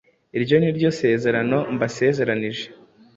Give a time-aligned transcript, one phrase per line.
[0.37, 2.65] Iryo ni ryo sezerano mbasezeranije,